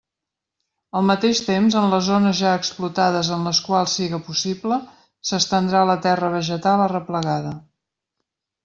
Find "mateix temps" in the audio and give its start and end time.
1.09-1.77